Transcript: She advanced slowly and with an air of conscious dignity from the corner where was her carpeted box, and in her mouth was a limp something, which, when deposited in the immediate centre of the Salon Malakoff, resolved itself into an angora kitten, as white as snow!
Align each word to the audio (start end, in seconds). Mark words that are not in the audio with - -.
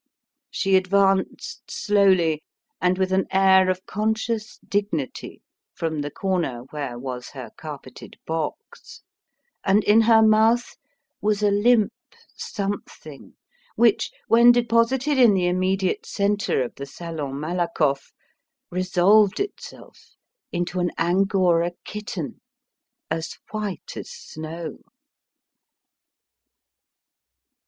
She 0.49 0.75
advanced 0.77 1.69
slowly 1.69 2.41
and 2.81 2.97
with 2.97 3.11
an 3.13 3.27
air 3.29 3.69
of 3.69 3.85
conscious 3.85 4.57
dignity 4.67 5.43
from 5.75 6.01
the 6.01 6.09
corner 6.09 6.61
where 6.71 6.97
was 6.97 7.29
her 7.29 7.51
carpeted 7.55 8.15
box, 8.25 9.03
and 9.63 9.83
in 9.83 10.01
her 10.01 10.23
mouth 10.23 10.75
was 11.21 11.43
a 11.43 11.51
limp 11.51 11.93
something, 12.35 13.35
which, 13.75 14.09
when 14.27 14.51
deposited 14.51 15.19
in 15.19 15.35
the 15.35 15.45
immediate 15.45 16.07
centre 16.07 16.63
of 16.63 16.73
the 16.73 16.87
Salon 16.87 17.39
Malakoff, 17.39 18.11
resolved 18.71 19.39
itself 19.39 20.15
into 20.51 20.79
an 20.79 20.89
angora 20.97 21.73
kitten, 21.85 22.41
as 23.11 23.37
white 23.51 23.95
as 23.95 24.09
snow! 24.09 24.79